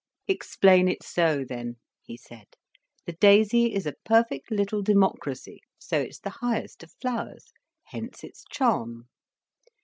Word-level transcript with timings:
"Explain 0.27 0.87
it 0.87 1.03
so, 1.03 1.45
then," 1.47 1.75
he 2.01 2.17
said. 2.17 2.47
"The 3.05 3.13
daisy 3.13 3.71
is 3.71 3.85
a 3.85 3.93
perfect 4.03 4.49
little 4.49 4.81
democracy, 4.81 5.61
so 5.77 5.99
it's 5.99 6.17
the 6.19 6.31
highest 6.41 6.81
of 6.81 6.91
flowers, 6.99 7.53
hence 7.89 8.23
its 8.23 8.43
charm." 8.49 9.09